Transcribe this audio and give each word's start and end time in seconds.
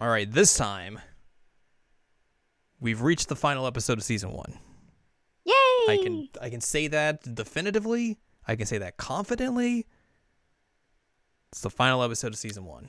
All 0.00 0.08
right, 0.08 0.30
this 0.30 0.56
time 0.56 0.98
we've 2.80 3.02
reached 3.02 3.28
the 3.28 3.36
final 3.36 3.66
episode 3.66 3.98
of 3.98 4.04
season 4.04 4.32
one. 4.32 4.58
Yay! 5.44 5.52
I 5.54 6.00
can 6.02 6.28
I 6.40 6.48
can 6.48 6.62
say 6.62 6.86
that 6.88 7.34
definitively. 7.34 8.18
I 8.48 8.56
can 8.56 8.64
say 8.66 8.78
that 8.78 8.96
confidently. 8.96 9.86
It's 11.52 11.60
the 11.60 11.68
final 11.70 12.02
episode 12.02 12.28
of 12.28 12.38
season 12.38 12.64
one. 12.64 12.88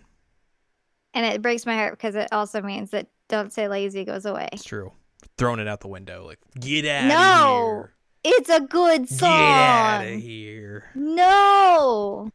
And 1.14 1.26
it 1.26 1.42
breaks 1.42 1.66
my 1.66 1.76
heart 1.76 1.94
because 1.98 2.16
it 2.16 2.30
also 2.32 2.62
means 2.62 2.92
that 2.92 3.08
Don't 3.28 3.52
Say 3.52 3.68
Lazy 3.68 4.06
goes 4.06 4.26
away. 4.26 4.48
It's 4.54 4.64
true. 4.64 4.94
Throwing 5.38 5.60
it 5.60 5.68
out 5.68 5.82
the 5.82 5.90
window, 5.90 6.26
like 6.26 6.40
get 6.60 6.86
out 6.86 7.08
No! 7.08 7.14
of 7.58 7.76
here. 7.84 7.94
It's 8.24 8.50
a 8.50 8.62
good 8.62 9.10
song. 9.10 9.30
Get 9.30 9.38
out 9.38 10.06
of 10.06 10.20
here. 10.22 10.86
No. 10.96 12.32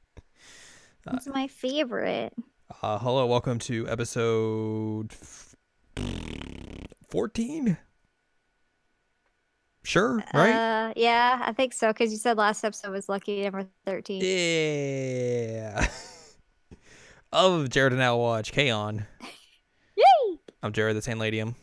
Uh, 1.06 1.12
It's 1.15 1.27
my 1.29 1.46
favorite. 1.46 2.34
Uh, 2.83 2.98
hello, 2.98 3.27
welcome 3.27 3.59
to 3.61 3.88
episode 3.88 5.12
fourteen. 7.09 7.77
Sure, 9.85 10.23
right? 10.35 10.51
Uh, 10.52 10.93
yeah, 10.96 11.40
I 11.45 11.52
think 11.52 11.73
so 11.73 11.88
because 11.93 12.10
you 12.10 12.18
said 12.18 12.37
last 12.37 12.65
episode 12.65 12.90
was 12.90 13.09
lucky 13.09 13.45
number 13.45 13.66
13. 13.85 14.21
Yeah. 14.21 15.87
of 17.32 17.71
Jared 17.71 17.93
and 17.93 18.02
Al 18.02 18.18
Watch, 18.18 18.51
K-On. 18.51 19.07
Yay! 19.96 20.38
I'm 20.60 20.73
Jared 20.73 20.96
the 20.96 21.02
Sand 21.02 21.21
Ladium, 21.21 21.55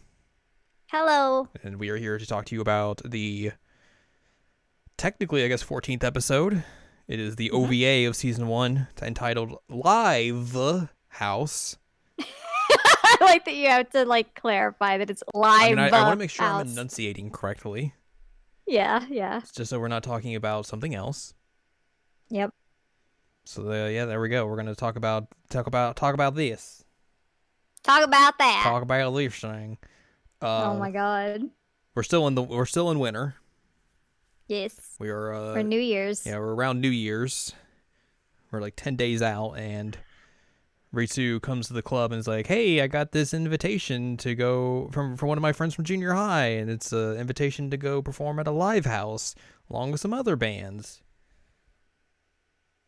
Hello. 0.90 1.50
and 1.64 1.80
we 1.80 1.90
are 1.90 1.98
here 1.98 2.18
to 2.18 2.26
talk 2.26 2.46
to 2.46 2.56
you 2.56 2.62
about 2.62 3.02
the 3.04 3.52
technically, 4.98 5.44
I 5.44 5.50
guess, 5.50 5.62
14th 5.64 6.06
episode. 6.06 6.64
It 7.10 7.20
is 7.20 7.36
the 7.36 7.50
Mhm. 7.50 7.54
OVA 7.66 8.06
of 8.08 8.16
season 8.16 8.48
one, 8.48 8.88
entitled 9.02 9.58
Live 9.68 10.56
House. 11.14 11.78
I 12.20 13.18
like 13.22 13.46
that 13.46 13.54
you 13.56 13.68
have 13.68 13.90
to 13.92 14.06
like 14.06 14.34
clarify 14.36 14.98
that 14.98 15.10
it's 15.10 15.24
live. 15.34 15.62
I 15.62 15.70
mean, 15.70 15.80
I, 15.80 15.88
I 15.90 16.04
want 16.04 16.14
to 16.14 16.20
make 16.20 16.30
sure 16.30 16.46
I'm 16.46 16.68
enunciating 16.68 17.30
correctly, 17.32 17.94
Yeah, 18.66 19.06
yeah. 19.10 19.42
just 19.56 19.70
so 19.70 19.80
we're 19.80 19.88
not 19.88 20.04
talking 20.04 20.36
about 20.36 20.66
something 20.66 20.96
else. 20.96 21.34
Yep. 22.30 22.54
So 23.46 23.70
uh, 23.70 23.88
yeah, 23.90 24.06
there 24.06 24.20
we 24.22 24.30
go. 24.30 24.46
We're 24.48 24.56
gonna 24.56 24.76
talk 24.76 24.96
about 24.96 25.28
talk 25.50 25.68
about 25.68 25.96
talk 25.96 26.14
about 26.14 26.36
this. 26.36 26.84
Talk 27.84 28.04
about 28.04 28.38
that. 28.40 28.62
Talk 28.64 28.82
about 28.82 29.14
this 29.14 29.36
thing. 29.36 29.78
Uh, 30.42 30.72
oh 30.72 30.78
my 30.78 30.90
god. 30.92 31.42
We're 31.96 32.04
still 32.04 32.26
in 32.28 32.36
the 32.36 32.42
we're 32.42 32.66
still 32.66 32.90
in 32.90 33.00
winter. 33.00 33.36
Yes. 34.48 34.96
We 35.00 35.10
are 35.10 35.34
uh, 35.34 35.54
For 35.54 35.64
New 35.64 35.80
Year's. 35.80 36.26
yeah 36.26 36.38
we're 36.38 36.54
around 36.56 36.82
New 36.82 36.90
Year's. 36.90 37.54
We're 38.52 38.62
like 38.62 38.76
ten 38.76 38.96
days 38.96 39.22
out, 39.22 39.54
and 39.54 39.98
Ritsu 40.94 41.42
comes 41.42 41.68
to 41.68 41.74
the 41.74 41.82
club 41.82 42.12
and 42.12 42.20
is 42.20 42.28
like, 42.28 42.48
"Hey, 42.48 42.80
I 42.82 42.88
got 42.88 43.12
this 43.12 43.34
invitation 43.34 44.16
to 44.18 44.36
go 44.36 44.90
from 44.92 45.18
from 45.18 45.30
one 45.30 45.38
of 45.38 45.42
my 45.42 45.52
friends 45.52 45.74
from 45.74 45.86
junior 45.86 46.14
high, 46.14 46.48
and 46.48 46.70
it's 46.70 46.92
an 46.92 47.18
invitation 47.18 47.72
to 47.72 47.78
go 47.78 48.02
perform 48.02 48.40
at 48.40 48.48
a 48.48 48.52
live 48.52 48.86
house 48.86 49.34
along 49.70 49.92
with 49.92 50.02
some 50.02 50.14
other 50.14 50.36
bands. 50.36 51.02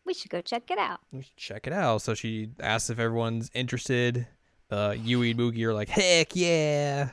We 0.05 0.13
should 0.13 0.29
go 0.29 0.41
check 0.41 0.69
it 0.69 0.77
out. 0.77 0.99
We 1.11 1.23
should 1.23 1.37
check 1.37 1.65
it 1.65 1.73
out." 1.73 2.03
So 2.03 2.13
she 2.13 2.51
asks 2.59 2.91
if 2.91 2.99
everyone's 2.99 3.49
interested. 3.55 4.27
Uh, 4.69 4.95
Yui 4.97 5.31
and 5.31 5.39
Mugi 5.39 5.63
are 5.63 5.73
like, 5.73 5.89
"Heck 5.89 6.35
yeah!" 6.35 7.09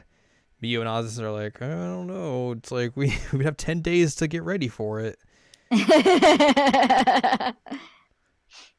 Mio 0.60 0.80
and 0.80 0.88
Ozus 0.88 1.19
are 1.19 1.30
like, 1.30 1.62
"I 1.62 1.69
don't 1.69 2.06
know. 2.06 2.53
It's 2.53 2.70
like 2.70 2.97
we 2.97 3.16
we 3.32 3.44
have 3.44 3.56
ten 3.56 3.80
days 3.80 4.14
to 4.16 4.28
get 4.28 4.42
ready 4.42 4.69
for 4.69 5.00
it." 5.00 5.19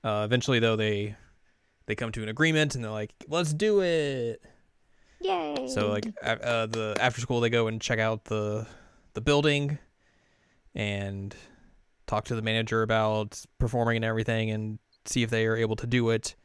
Uh, 0.03 0.23
eventually, 0.25 0.59
though, 0.59 0.75
they 0.75 1.15
they 1.85 1.95
come 1.95 2.11
to 2.13 2.23
an 2.23 2.29
agreement 2.29 2.75
and 2.75 2.83
they're 2.83 2.91
like, 2.91 3.13
"Let's 3.27 3.53
do 3.53 3.81
it." 3.81 4.41
Yay. 5.19 5.67
So, 5.67 5.89
like, 5.89 6.05
uh, 6.21 6.65
the 6.65 6.95
after 6.99 7.21
school, 7.21 7.39
they 7.39 7.49
go 7.49 7.67
and 7.67 7.81
check 7.81 7.99
out 7.99 8.25
the 8.25 8.67
the 9.13 9.21
building 9.21 9.77
and 10.75 11.35
talk 12.07 12.25
to 12.25 12.35
the 12.35 12.41
manager 12.41 12.81
about 12.81 13.43
performing 13.59 13.97
and 13.97 14.05
everything, 14.05 14.51
and 14.51 14.79
see 15.05 15.23
if 15.23 15.29
they 15.29 15.45
are 15.45 15.55
able 15.55 15.75
to 15.77 15.87
do 15.87 16.09
it. 16.09 16.35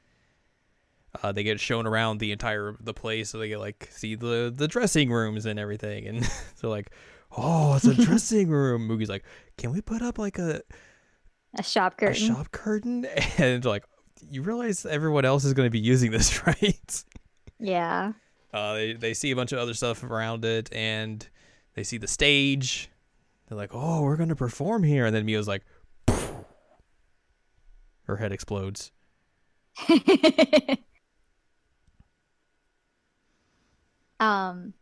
Uh, 1.22 1.32
they 1.32 1.43
get 1.43 1.59
shown 1.59 1.87
around 1.87 2.19
the 2.19 2.32
entire 2.32 2.76
the 2.81 2.94
place, 2.94 3.31
so 3.31 3.38
they 3.38 3.49
get 3.49 3.59
like 3.59 3.88
see 3.91 4.15
the 4.15 4.53
the 4.55 4.69
dressing 4.69 5.10
rooms 5.10 5.47
and 5.47 5.59
everything, 5.59 6.06
and 6.06 6.22
they're 6.60 6.70
like, 6.70 6.91
"Oh, 7.37 7.75
it's 7.76 7.87
a 7.87 7.94
dressing 8.06 8.49
room." 8.49 8.88
Mugi's 8.88 9.09
like, 9.09 9.25
"Can 9.56 9.72
we 9.72 9.81
put 9.81 10.03
up 10.03 10.19
like 10.19 10.38
a 10.38 10.62
a 11.55 11.62
shop 11.62 11.97
curtain 11.97 12.12
a 12.12 12.26
shop 12.26 12.50
curtain 12.53 13.06
and 13.38 13.65
like 13.65 13.84
you 14.31 14.43
realize 14.43 14.84
everyone 14.87 15.25
else 15.25 15.45
is 15.45 15.53
going 15.55 15.67
to 15.67 15.71
be 15.71 15.79
using 15.79 16.11
this 16.11 16.47
right? 16.47 17.05
Yeah. 17.59 18.12
uh 18.53 18.75
they, 18.75 18.93
they 18.95 19.15
see 19.15 19.31
a 19.31 19.37
bunch 19.37 19.53
of 19.53 19.59
other 19.59 19.75
stuff 19.75 20.03
around 20.05 20.45
it 20.45 20.73
and 20.73 21.27
they 21.75 21.83
see 21.84 21.99
the 21.99 22.06
stage. 22.09 22.91
They're 23.49 23.56
like 23.59 23.71
oh 23.73 24.03
we're 24.03 24.17
going 24.17 24.29
to 24.31 24.37
perform 24.37 24.83
here. 24.84 25.06
And 25.06 25.15
then 25.15 25.25
mio's 25.27 25.49
like 25.49 25.65
her 28.05 28.17
head 28.17 28.33
explodes. 28.33 28.91
Um 34.21 34.75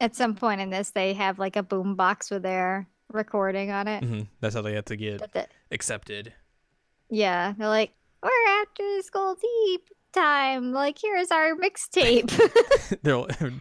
at 0.00 0.16
some 0.16 0.34
point 0.34 0.60
in 0.60 0.70
this 0.70 0.90
they 0.90 1.12
have 1.14 1.38
like 1.38 1.54
a 1.56 1.62
boom 1.62 1.94
box 1.96 2.30
with 2.30 2.42
their 2.42 2.88
recording 3.12 3.70
on 3.70 3.88
it. 3.88 4.02
hmm 4.02 4.20
that's 4.40 4.54
how 4.54 4.62
they 4.62 4.74
have 4.74 4.86
to 4.86 4.96
get 4.96 5.32
the- 5.32 5.46
accepted 5.70 6.32
yeah, 7.12 7.52
they're 7.56 7.68
like, 7.68 7.92
We're 8.22 8.30
after 8.62 9.02
school 9.02 9.36
tea 9.36 9.78
time. 10.12 10.72
Like, 10.72 10.98
here's 11.00 11.30
our 11.30 11.54
mixtape. 11.54 12.30
they're 13.02 13.52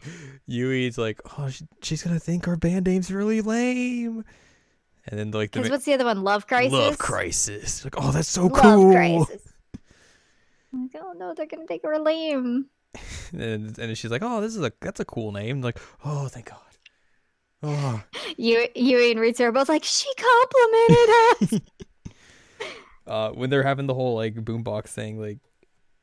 yui's 0.48 0.98
like 0.98 1.22
oh 1.38 1.50
she, 1.50 1.66
she's 1.82 2.04
to 2.04 2.20
think 2.20 2.48
our 2.48 2.58
band 2.58 2.86
name's 2.86 3.12
really 3.12 3.40
lame 3.42 4.26
and 5.08 5.20
then 5.20 5.32
like 5.32 5.52
the 5.52 5.60
Because 5.60 5.70
ma- 5.70 5.76
what's 5.76 5.86
the 5.86 5.94
other 5.94 6.06
one? 6.06 6.24
Love 6.24 6.48
Crisis? 6.48 6.74
love 6.74 6.98
crisis 6.98 7.84
like 7.86 7.96
oh 7.98 8.12
that's 8.12 8.28
so 8.28 8.50
cool. 8.50 8.64
Love 8.64 8.64
cool 8.64 8.92
Crisis. 9.26 9.48
Like, 10.74 11.04
oh 11.04 11.12
no, 11.18 11.34
they're 11.34 11.48
gonna 11.48 11.66
think 11.66 11.84
we're 11.84 11.98
lame. 11.98 12.68
and 13.34 13.78
and 13.78 13.98
she's 13.98 14.10
like, 14.10 14.22
"Oh, 14.24 14.40
this 14.40 14.56
is 14.56 14.64
a 14.64 14.72
that's 14.80 15.02
a 15.02 15.06
cool 15.06 15.34
name." 15.34 15.62
like, 15.62 15.78
"Oh, 16.06 16.30
thank 16.30 16.46
God." 16.50 16.60
Oh, 17.64 18.02
You, 18.38 18.58
and 18.58 19.20
Ritsu 19.20 19.42
are 19.42 19.52
both 19.52 19.68
like, 19.70 19.84
she 19.84 20.10
complimented 20.16 21.60
us. 21.60 21.62
Uh, 23.12 23.32
when 23.32 23.50
they're 23.50 23.64
having 23.64 23.88
the 23.88 23.94
whole 23.94 24.16
like 24.16 24.36
boombox 24.36 24.86
thing, 24.88 25.20
like 25.20 25.40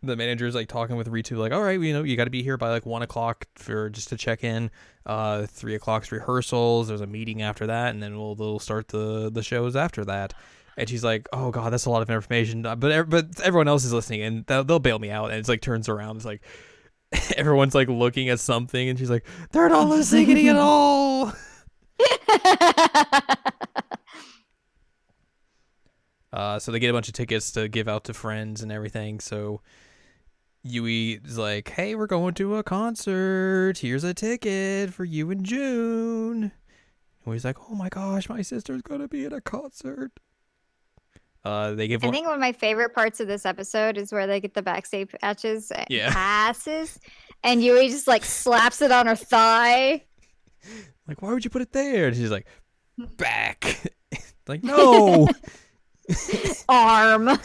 the 0.02 0.14
manager's 0.14 0.54
like 0.54 0.68
talking 0.68 0.96
with 0.96 1.08
Ritsu, 1.08 1.38
like, 1.38 1.52
"All 1.52 1.62
right, 1.62 1.80
you 1.80 1.92
know, 1.94 2.02
you 2.04 2.16
got 2.16 2.24
to 2.24 2.30
be 2.30 2.42
here 2.42 2.56
by 2.58 2.68
like 2.68 2.84
one 2.84 3.00
o'clock 3.02 3.46
for 3.56 3.88
just 3.88 4.10
to 4.10 4.16
check 4.18 4.44
in. 4.44 4.70
Uh, 5.06 5.46
three 5.46 5.74
o'clock's 5.74 6.12
rehearsals. 6.12 6.88
There's 6.88 7.00
a 7.00 7.06
meeting 7.06 7.40
after 7.40 7.66
that, 7.66 7.94
and 7.94 8.02
then 8.02 8.16
we'll 8.18 8.34
they'll 8.34 8.58
start 8.58 8.88
the 8.88 9.30
the 9.30 9.42
shows 9.42 9.74
after 9.74 10.04
that." 10.04 10.34
And 10.76 10.88
she's 10.88 11.02
like, 11.02 11.26
"Oh 11.32 11.50
God, 11.50 11.72
that's 11.72 11.86
a 11.86 11.90
lot 11.90 12.02
of 12.02 12.10
information." 12.10 12.66
Uh, 12.66 12.76
But 12.76 13.08
but 13.08 13.40
everyone 13.40 13.68
else 13.68 13.84
is 13.84 13.92
listening, 13.92 14.22
and 14.22 14.46
they'll, 14.46 14.64
they'll 14.64 14.78
bail 14.78 14.98
me 14.98 15.10
out. 15.10 15.30
And 15.30 15.38
it's 15.40 15.48
like 15.48 15.62
turns 15.62 15.88
around, 15.88 16.16
it's 16.16 16.26
like 16.26 16.42
everyone's 17.36 17.74
like 17.74 17.88
looking 17.88 18.28
at 18.28 18.38
something, 18.38 18.88
and 18.88 18.98
she's 18.98 19.10
like, 19.10 19.24
"They're 19.52 19.68
not 19.70 19.88
listening 19.88 20.46
at 20.48 20.56
all." 20.60 21.32
Uh, 26.32 26.58
so 26.58 26.70
they 26.72 26.78
get 26.78 26.90
a 26.90 26.92
bunch 26.92 27.08
of 27.08 27.14
tickets 27.14 27.50
to 27.52 27.68
give 27.68 27.88
out 27.88 28.04
to 28.04 28.14
friends 28.14 28.62
and 28.62 28.70
everything. 28.70 29.18
So 29.20 29.62
Yui 30.62 31.20
is 31.24 31.38
like, 31.38 31.68
"Hey, 31.70 31.94
we're 31.94 32.06
going 32.06 32.34
to 32.34 32.56
a 32.56 32.62
concert. 32.62 33.78
Here's 33.78 34.04
a 34.04 34.12
ticket 34.12 34.92
for 34.92 35.04
you 35.04 35.30
in 35.30 35.42
June." 35.44 36.52
And 37.24 37.34
he's 37.34 37.44
like, 37.44 37.56
"Oh 37.70 37.74
my 37.74 37.88
gosh, 37.88 38.28
my 38.28 38.42
sister's 38.42 38.82
gonna 38.82 39.08
be 39.08 39.24
at 39.24 39.32
a 39.32 39.40
concert." 39.40 40.12
Uh, 41.44 41.72
they 41.72 41.88
give 41.88 42.02
I 42.04 42.08
one. 42.08 42.14
think 42.14 42.26
one 42.26 42.34
of 42.34 42.40
my 42.40 42.52
favorite 42.52 42.94
parts 42.94 43.20
of 43.20 43.28
this 43.28 43.46
episode 43.46 43.96
is 43.96 44.12
where 44.12 44.26
they 44.26 44.40
get 44.40 44.52
the 44.54 44.60
backstage 44.62 45.08
patches 45.20 45.70
and 45.70 45.86
Yeah. 45.88 46.10
passes, 46.12 46.98
and 47.42 47.62
Yui 47.62 47.88
just 47.88 48.06
like 48.08 48.24
slaps 48.24 48.82
it 48.82 48.90
on 48.92 49.06
her 49.06 49.16
thigh. 49.16 50.04
like, 51.06 51.22
why 51.22 51.32
would 51.32 51.44
you 51.44 51.50
put 51.50 51.62
it 51.62 51.72
there? 51.72 52.08
And 52.08 52.16
she's 52.16 52.30
like, 52.30 52.46
"Back." 53.16 53.92
like, 54.48 54.62
no. 54.62 55.28
Arm. 56.68 57.28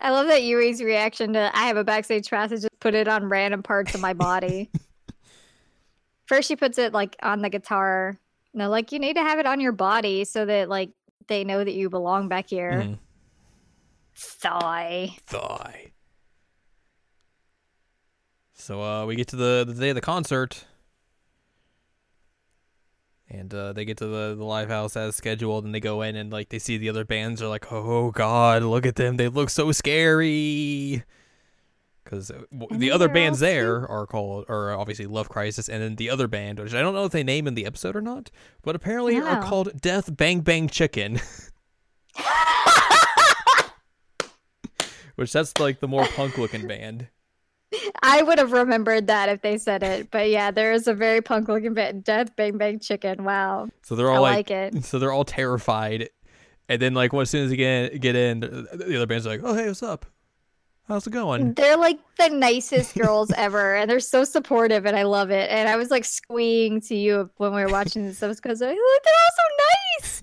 I 0.00 0.10
love 0.10 0.26
that 0.26 0.42
Yui's 0.42 0.82
reaction 0.82 1.32
to 1.34 1.50
I 1.56 1.62
have 1.66 1.76
a 1.76 1.84
backstage 1.84 2.28
pass 2.28 2.52
is 2.52 2.62
just 2.62 2.80
put 2.80 2.94
it 2.94 3.08
on 3.08 3.28
random 3.28 3.62
parts 3.62 3.94
of 3.94 4.00
my 4.00 4.12
body. 4.12 4.70
First, 6.26 6.48
she 6.48 6.56
puts 6.56 6.78
it 6.78 6.92
like 6.92 7.16
on 7.22 7.42
the 7.42 7.50
guitar. 7.50 8.18
No, 8.52 8.68
like 8.68 8.92
you 8.92 8.98
need 8.98 9.14
to 9.16 9.22
have 9.22 9.38
it 9.38 9.46
on 9.46 9.60
your 9.60 9.72
body 9.72 10.24
so 10.24 10.44
that 10.44 10.68
like 10.68 10.90
they 11.28 11.44
know 11.44 11.62
that 11.64 11.72
you 11.74 11.88
belong 11.90 12.28
back 12.28 12.48
here. 12.48 12.82
Mhm. 12.84 12.98
Thigh. 14.16 15.16
thigh. 15.26 15.90
So 18.52 18.80
uh, 18.82 19.04
we 19.06 19.16
get 19.16 19.28
to 19.28 19.36
the, 19.36 19.64
the 19.66 19.74
day 19.74 19.88
of 19.90 19.94
the 19.96 20.00
concert, 20.00 20.64
and 23.34 23.52
uh, 23.54 23.72
they 23.72 23.84
get 23.84 23.96
to 23.98 24.06
the, 24.06 24.34
the 24.36 24.44
live 24.44 24.68
house 24.68 24.96
as 24.96 25.16
scheduled, 25.16 25.64
and 25.64 25.74
they 25.74 25.80
go 25.80 26.02
in 26.02 26.16
and 26.16 26.32
like 26.32 26.48
they 26.50 26.58
see 26.58 26.76
the 26.78 26.88
other 26.88 27.04
bands 27.04 27.42
are 27.42 27.48
like, 27.48 27.70
oh 27.72 28.10
god, 28.10 28.62
look 28.62 28.86
at 28.86 28.96
them, 28.96 29.16
they 29.16 29.28
look 29.28 29.50
so 29.50 29.72
scary. 29.72 31.02
because 32.04 32.30
the 32.70 32.90
other 32.90 33.08
bands 33.08 33.40
there 33.40 33.88
are 33.88 34.06
called 34.06 34.44
are 34.48 34.76
obviously 34.78 35.06
Love 35.06 35.28
Crisis, 35.28 35.68
and 35.68 35.82
then 35.82 35.96
the 35.96 36.10
other 36.10 36.28
band, 36.28 36.58
which 36.60 36.74
I 36.74 36.80
don't 36.80 36.94
know 36.94 37.04
if 37.04 37.12
they 37.12 37.24
name 37.24 37.46
in 37.46 37.54
the 37.54 37.66
episode 37.66 37.96
or 37.96 38.02
not, 38.02 38.30
but 38.62 38.76
apparently 38.76 39.16
are 39.18 39.42
Oh. 39.42 39.46
called 39.48 39.80
Death 39.80 40.14
Bang 40.16 40.40
Bang 40.40 40.68
Chicken, 40.68 41.20
which 45.16 45.32
that's 45.32 45.58
like 45.58 45.80
the 45.80 45.88
more 45.88 46.06
punk 46.08 46.38
looking 46.38 46.66
band. 46.66 47.08
I 48.02 48.22
would 48.22 48.38
have 48.38 48.52
remembered 48.52 49.06
that 49.06 49.28
if 49.28 49.42
they 49.42 49.58
said 49.58 49.82
it. 49.82 50.10
But 50.10 50.30
yeah, 50.30 50.50
there 50.50 50.72
is 50.72 50.86
a 50.86 50.94
very 50.94 51.20
punk 51.20 51.48
looking 51.48 51.74
bit. 51.74 52.04
Death 52.04 52.34
Bang 52.36 52.58
Bang 52.58 52.78
Chicken. 52.78 53.24
Wow. 53.24 53.68
So 53.82 53.94
they're 53.94 54.10
I 54.10 54.16
all 54.16 54.22
like, 54.22 54.50
like, 54.50 54.74
it. 54.74 54.84
so 54.84 54.98
they're 54.98 55.12
all 55.12 55.24
terrified, 55.24 56.10
and 56.68 56.80
then 56.80 56.94
like 56.94 57.12
as 57.14 57.30
soon 57.30 57.44
as 57.44 57.50
they 57.50 57.56
get 57.56 58.00
get 58.00 58.16
in, 58.16 58.40
the 58.40 58.68
the 58.72 58.96
other 58.96 59.06
band's 59.06 59.26
are 59.26 59.30
like, 59.30 59.40
"Oh 59.42 59.54
hey, 59.54 59.66
what's 59.66 59.82
up? 59.82 60.06
How's 60.88 61.06
it 61.06 61.10
going?" 61.10 61.54
They're 61.54 61.76
like 61.76 61.98
the 62.18 62.28
nicest 62.28 62.94
girls 62.94 63.30
ever, 63.36 63.76
and 63.76 63.90
they're 63.90 64.00
so 64.00 64.24
supportive, 64.24 64.86
and 64.86 64.96
I 64.96 65.02
love 65.04 65.30
it. 65.30 65.50
And 65.50 65.68
I 65.68 65.76
was 65.76 65.90
like 65.90 66.04
squeeing 66.04 66.80
to 66.82 66.94
you 66.94 67.30
when 67.36 67.54
we 67.54 67.62
were 67.62 67.70
watching 67.70 68.04
this 68.04 68.20
because 68.20 68.60
like, 68.60 68.76
look, 68.76 69.02
they're 69.04 69.14
all 69.14 69.36
so 69.36 70.02
nice. 70.02 70.22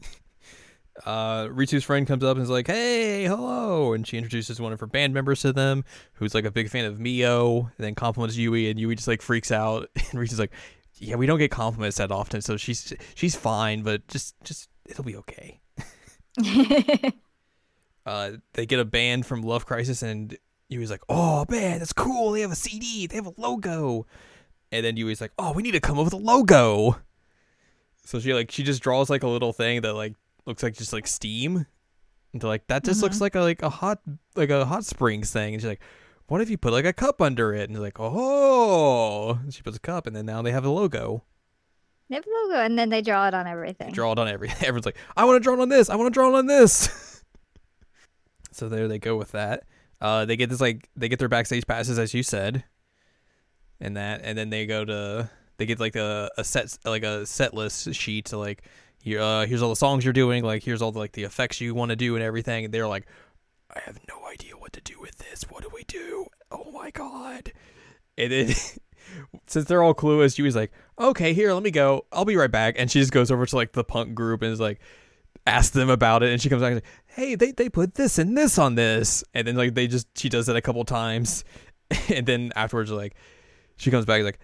Uh, 1.06 1.48
Ritsu's 1.52 1.84
friend 1.84 2.06
comes 2.06 2.24
up 2.24 2.38
and 2.38 2.44
is 2.44 2.50
like, 2.50 2.68
"Hey, 2.68 3.26
hello," 3.26 3.94
and 3.94 4.08
she 4.08 4.18
introduces 4.18 4.62
one 4.62 4.72
of 4.74 4.80
her 4.80 4.88
band 4.88 5.14
members 5.14 5.42
to 5.42 5.52
them, 5.54 5.84
who's 6.14 6.36
like 6.36 6.46
a 6.46 6.52
big 6.52 6.70
fan 6.70 6.86
of 6.86 7.00
Mio, 7.00 7.72
and 7.78 7.86
then 7.86 7.96
compliments 7.96 8.38
Yui, 8.38 8.70
and 8.70 8.80
Yui 8.80 8.96
just 8.96 9.08
like 9.08 9.22
freaks 9.22 9.52
out, 9.52 9.90
and 9.96 10.20
Ritsu's 10.20 10.40
like, 10.40 10.52
"Yeah, 10.96 11.16
we 11.16 11.26
don't 11.26 11.40
get 11.40 11.52
compliments 11.52 11.98
that 11.98 12.12
often, 12.12 12.42
so 12.42 12.58
she's 12.58 12.94
she's 13.16 13.36
fine, 13.36 13.82
but 13.82 14.08
just 14.08 14.36
just 14.44 14.70
it'll 14.88 15.04
be 15.04 15.18
okay." 15.18 15.60
Uh, 18.06 18.32
they 18.54 18.66
get 18.66 18.80
a 18.80 18.86
band 18.86 19.26
from 19.26 19.44
Love 19.44 19.66
Crisis, 19.66 20.02
and 20.02 20.38
Yui's 20.70 20.90
like, 20.92 21.04
"Oh 21.10 21.46
man, 21.50 21.80
that's 21.80 21.94
cool. 21.94 22.32
They 22.32 22.42
have 22.42 22.52
a 22.52 22.56
CD. 22.56 23.08
They 23.08 23.16
have 23.16 23.28
a 23.28 23.34
logo." 23.38 24.08
And 24.72 24.86
then 24.86 24.98
Yui's 24.98 25.22
like, 25.22 25.34
"Oh, 25.38 25.52
we 25.54 25.62
need 25.62 25.72
to 25.74 25.80
come 25.80 26.00
up 26.00 26.06
with 26.06 26.14
a 26.14 26.18
logo." 26.18 27.00
So 28.04 28.20
she 28.20 28.34
like 28.34 28.52
she 28.52 28.64
just 28.64 28.82
draws 28.82 29.10
like 29.10 29.24
a 29.24 29.28
little 29.28 29.54
thing 29.54 29.82
that 29.82 29.94
like 29.94 30.16
looks 30.46 30.64
like 30.64 30.76
just 30.76 30.94
like 30.94 31.08
steam. 31.08 31.66
And 32.34 32.42
they're 32.42 32.50
like, 32.50 32.68
"That 32.68 32.84
just 32.84 33.02
looks 33.02 33.20
like 33.20 33.36
a 33.36 33.42
like 33.42 33.62
a 33.62 33.70
hot 33.70 34.00
like 34.36 34.50
a 34.50 34.66
hot 34.66 34.86
springs 34.86 35.32
thing." 35.32 35.54
And 35.54 35.62
she's 35.62 35.68
like, 35.68 35.82
"What 36.28 36.42
if 36.42 36.50
you 36.50 36.58
put 36.58 36.72
like 36.74 36.86
a 36.86 36.94
cup 36.94 37.22
under 37.22 37.54
it?" 37.54 37.64
And 37.70 37.76
they're 37.76 37.84
like, 37.84 38.00
"Oh!" 38.00 39.40
And 39.42 39.54
she 39.54 39.62
puts 39.62 39.78
a 39.78 39.82
cup, 39.82 40.08
and 40.08 40.16
then 40.16 40.26
now 40.26 40.42
they 40.42 40.52
have 40.52 40.66
a 40.66 40.70
logo. 40.70 41.24
they 42.10 42.16
have 42.16 42.26
a 42.26 42.30
logo, 42.30 42.62
and 42.62 42.80
then 42.80 42.90
they 42.90 43.02
draw 43.02 43.28
it 43.28 43.34
on 43.34 43.48
everything. 43.48 43.92
Draw 43.92 44.14
it 44.14 44.20
on 44.20 44.28
everything. 44.28 44.58
Everyone's 44.68 44.86
like, 44.86 44.98
"I 45.18 45.26
want 45.26 45.38
to 45.38 45.44
draw 45.44 45.54
it 45.56 45.60
on 45.60 45.70
this. 45.70 45.90
I 45.90 45.96
want 45.96 46.14
to 46.14 46.18
draw 46.18 46.30
it 46.30 46.38
on 46.38 46.46
this." 46.46 47.24
so 48.52 48.70
there 48.70 48.88
they 48.88 49.00
go 49.00 49.18
with 49.18 49.32
that. 49.34 49.64
Uh, 50.00 50.26
they 50.26 50.38
get 50.38 50.50
this 50.50 50.62
like 50.62 50.90
they 50.96 51.10
get 51.10 51.20
their 51.20 51.30
backstage 51.30 51.68
passes 51.68 52.00
as 52.00 52.14
you 52.14 52.24
said, 52.24 52.64
and 53.82 53.98
that, 53.98 54.22
and 54.24 54.38
then 54.38 54.50
they 54.50 54.66
go 54.66 54.86
to 54.86 55.30
they 55.58 55.66
get 55.66 55.80
like 55.80 55.96
a, 55.96 56.30
a 56.38 56.44
set 56.44 56.76
like 56.86 57.04
a 57.04 57.26
set 57.26 57.54
list 57.54 57.94
sheet 57.94 58.26
to 58.26 58.38
like 58.38 58.64
uh 59.06 59.46
here's 59.46 59.62
all 59.62 59.70
the 59.70 59.76
songs 59.76 60.04
you're 60.04 60.14
doing 60.14 60.44
like 60.44 60.64
here's 60.64 60.82
all 60.82 60.92
the, 60.92 61.00
like 61.00 61.14
the 61.14 61.24
effects 61.24 61.60
you 61.62 61.74
want 61.74 61.90
to 61.90 61.96
do 61.96 62.16
and 62.16 62.24
everything 62.24 62.66
and 62.66 62.74
they're 62.74 62.88
like 62.88 63.08
I 63.74 63.80
have 63.86 64.00
no 64.08 64.28
idea 64.28 64.58
what 64.58 64.74
to 64.74 64.82
do 64.82 65.00
with 65.00 65.18
this. 65.18 65.44
What 65.50 65.64
do 65.64 65.70
we 65.74 65.84
do? 65.84 66.26
Oh 66.52 66.72
my 66.72 66.92
god. 66.92 67.54
And 68.18 68.32
then 68.32 68.54
since 69.48 69.66
they're 69.66 69.84
all 69.84 69.94
clueless 69.94 70.38
Yui's 70.38 70.56
like 70.56 70.72
okay 71.00 71.34
here 71.34 71.54
let 71.54 71.64
me 71.64 71.72
go. 71.72 72.06
I'll 72.12 72.26
be 72.26 72.36
right 72.36 72.52
back. 72.52 72.76
And 72.78 72.92
she 72.92 73.00
just 73.00 73.12
goes 73.12 73.32
over 73.32 73.46
to 73.46 73.56
like 73.56 73.74
the 73.74 73.84
punk 73.84 74.14
group 74.14 74.42
and 74.42 74.52
is 74.52 74.60
like 74.60 74.80
ask 75.48 75.74
them 75.74 75.90
about 75.90 76.22
it 76.22 76.32
and 76.32 76.40
she 76.40 76.50
comes 76.50 76.62
back 76.62 76.74
and 76.74 76.78
like 76.78 76.86
hey 77.08 77.36
they, 77.36 77.52
they 77.52 77.70
put 77.70 77.96
this 77.96 78.18
and 78.20 78.38
this 78.38 78.58
on 78.58 78.76
this. 78.76 79.24
And 79.34 79.48
then 79.48 79.56
like 79.56 79.74
they 79.74 79.88
just 79.88 80.08
she 80.18 80.30
does 80.30 80.50
it 80.50 80.56
a 80.56 80.62
couple 80.62 80.84
times. 80.86 81.44
And 82.10 82.26
then 82.26 82.54
afterwards 82.56 82.90
like 82.90 83.16
she 83.76 83.92
comes 83.92 84.06
back 84.06 84.24
like 84.24 84.40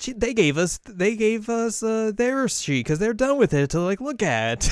she, 0.00 0.12
they 0.12 0.34
gave 0.34 0.56
us 0.58 0.78
they 0.86 1.16
gave 1.16 1.48
us 1.48 1.82
uh, 1.82 2.12
their 2.14 2.48
sheet 2.48 2.84
because 2.84 2.98
they're 2.98 3.14
done 3.14 3.38
with 3.38 3.54
it 3.54 3.70
to 3.70 3.80
like 3.80 4.00
look 4.00 4.22
at 4.22 4.68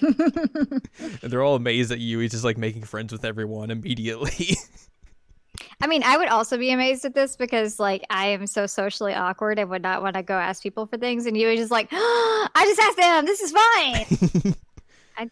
and 0.00 0.80
they're 1.22 1.42
all 1.42 1.54
amazed 1.54 1.90
that 1.90 2.00
Yui's 2.00 2.32
just 2.32 2.44
like 2.44 2.58
making 2.58 2.82
friends 2.82 3.12
with 3.12 3.24
everyone 3.24 3.70
immediately 3.70 4.56
I 5.80 5.86
mean, 5.86 6.02
I 6.02 6.16
would 6.16 6.28
also 6.28 6.56
be 6.56 6.70
amazed 6.70 7.04
at 7.04 7.14
this 7.14 7.36
because, 7.36 7.78
like, 7.78 8.04
I 8.10 8.26
am 8.28 8.46
so 8.46 8.66
socially 8.66 9.14
awkward 9.14 9.58
and 9.58 9.70
would 9.70 9.82
not 9.82 10.02
want 10.02 10.16
to 10.16 10.22
go 10.22 10.34
ask 10.34 10.62
people 10.62 10.86
for 10.86 10.96
things. 10.96 11.26
And 11.26 11.36
you 11.36 11.46
were 11.46 11.56
just 11.56 11.70
like, 11.70 11.88
I 11.92 12.64
just 12.66 12.80
asked 12.80 12.96
them. 12.96 13.24
This 13.24 13.40
is 13.40 13.52
fine. 13.52 14.54
I, 15.16 15.30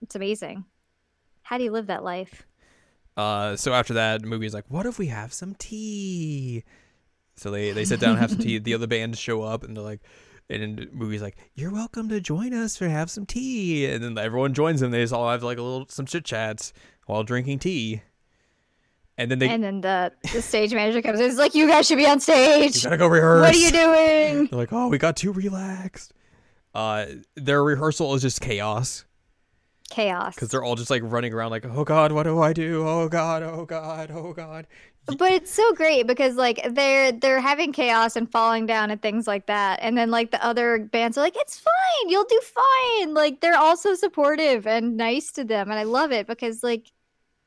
it's 0.00 0.14
amazing. 0.14 0.64
How 1.42 1.58
do 1.58 1.64
you 1.64 1.70
live 1.70 1.88
that 1.88 2.02
life? 2.02 2.46
Uh, 3.16 3.56
so 3.56 3.74
after 3.74 3.94
that, 3.94 4.22
Mugi 4.22 4.46
is 4.46 4.54
like, 4.54 4.64
"What 4.68 4.86
if 4.86 4.98
we 4.98 5.08
have 5.08 5.34
some 5.34 5.54
tea?" 5.54 6.64
So 7.42 7.50
they 7.50 7.72
they 7.72 7.84
sit 7.84 7.98
down 8.00 8.10
and 8.10 8.20
have 8.20 8.30
some 8.30 8.38
tea. 8.38 8.58
The 8.62 8.74
other 8.74 8.86
bands 8.86 9.18
show 9.18 9.42
up 9.42 9.64
and 9.64 9.76
they're 9.76 9.82
like, 9.82 10.00
and 10.48 10.78
Mugi's 10.92 11.22
like, 11.22 11.36
"You're 11.54 11.72
welcome 11.72 12.08
to 12.10 12.20
join 12.20 12.54
us 12.54 12.76
for 12.76 12.88
have 12.88 13.10
some 13.10 13.26
tea." 13.26 13.86
And 13.86 14.02
then 14.02 14.16
everyone 14.16 14.54
joins 14.54 14.80
them. 14.80 14.90
They 14.92 15.02
just 15.02 15.12
all 15.12 15.28
have 15.28 15.42
like 15.42 15.58
a 15.58 15.62
little 15.62 15.86
some 15.88 16.06
chit 16.06 16.24
chats 16.24 16.72
while 17.06 17.24
drinking 17.24 17.58
tea. 17.58 18.02
And 19.18 19.30
then 19.30 19.40
they 19.40 19.48
and 19.48 19.62
then 19.62 19.80
the, 19.80 20.12
the 20.32 20.40
stage 20.40 20.72
manager 20.72 21.02
comes 21.02 21.20
in. 21.20 21.26
It's 21.26 21.38
like, 21.38 21.54
you 21.54 21.66
guys 21.68 21.86
should 21.86 21.98
be 21.98 22.06
on 22.06 22.20
stage. 22.20 22.76
you 22.76 22.82
gotta 22.84 22.96
go 22.96 23.08
rehearse. 23.08 23.42
What 23.42 23.54
are 23.54 23.58
you 23.58 23.70
doing? 23.70 24.46
They're 24.46 24.58
like, 24.58 24.72
"Oh, 24.72 24.88
we 24.88 24.98
got 24.98 25.16
too 25.16 25.32
relaxed." 25.32 26.14
Uh, 26.74 27.06
their 27.36 27.62
rehearsal 27.62 28.14
is 28.14 28.22
just 28.22 28.40
chaos 28.40 29.04
Chaos. 29.90 30.34
because 30.34 30.48
they're 30.48 30.64
all 30.64 30.74
just 30.74 30.90
like 30.90 31.02
running 31.04 31.34
around 31.34 31.50
like, 31.50 31.66
"Oh 31.66 31.84
God, 31.84 32.12
what 32.12 32.22
do 32.22 32.40
I 32.40 32.52
do? 32.52 32.86
Oh 32.88 33.08
God, 33.08 33.42
oh 33.42 33.66
God, 33.66 34.10
oh 34.10 34.32
God." 34.32 34.66
But 35.06 35.32
it's 35.32 35.50
so 35.50 35.72
great 35.74 36.06
because 36.06 36.36
like 36.36 36.64
they're 36.74 37.10
they're 37.12 37.40
having 37.40 37.72
chaos 37.72 38.14
and 38.14 38.30
falling 38.30 38.66
down 38.66 38.90
and 38.90 39.02
things 39.02 39.26
like 39.26 39.46
that. 39.46 39.80
And 39.82 39.98
then 39.98 40.10
like 40.10 40.30
the 40.30 40.44
other 40.44 40.78
bands 40.78 41.18
are 41.18 41.22
like, 41.22 41.36
It's 41.36 41.58
fine, 41.58 42.08
you'll 42.08 42.24
do 42.24 42.40
fine. 42.40 43.12
Like 43.14 43.40
they're 43.40 43.56
also 43.56 43.94
supportive 43.94 44.66
and 44.66 44.96
nice 44.96 45.32
to 45.32 45.44
them. 45.44 45.70
And 45.70 45.78
I 45.78 45.82
love 45.82 46.12
it 46.12 46.26
because 46.28 46.62
like 46.62 46.86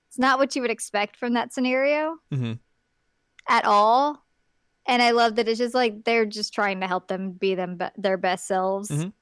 it's 0.09 0.19
not 0.19 0.37
what 0.37 0.55
you 0.55 0.61
would 0.61 0.71
expect 0.71 1.15
from 1.15 1.33
that 1.33 1.53
scenario 1.53 2.17
hmm 2.31 2.53
at 3.47 3.63
all. 3.65 4.21
And 4.87 5.01
I 5.01 5.11
love 5.11 5.35
that 5.35 5.47
it's 5.47 5.57
just 5.59 5.73
like 5.73 6.03
they're 6.03 6.25
just 6.25 6.53
trying 6.53 6.81
to 6.81 6.87
help 6.87 7.07
them 7.07 7.31
be 7.31 7.55
them 7.55 7.77
be- 7.77 7.85
their 7.97 8.17
best 8.17 8.47
selves. 8.47 8.89
Mhm. 8.89 9.13